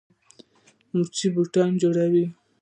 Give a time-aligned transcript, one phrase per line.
[0.95, 2.25] موچي بوټان جوړوي.